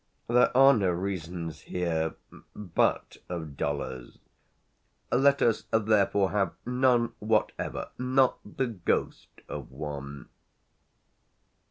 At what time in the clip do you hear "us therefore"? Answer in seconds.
5.43-6.31